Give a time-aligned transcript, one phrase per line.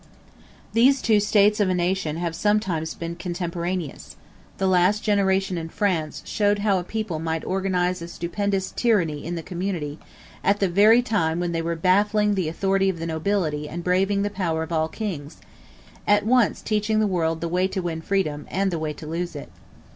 [0.73, 4.15] These two states of a nation have sometimes been contemporaneous:
[4.57, 9.35] the last generation in France showed how a people might organize a stupendous tyranny in
[9.35, 9.99] the community,
[10.43, 14.23] at the very time when they were baffling the authority of the nobility and braving
[14.23, 15.37] the power of all kings
[16.07, 19.35] at once teaching the world the way to win freedom, and the way to lose
[19.35, 19.51] it.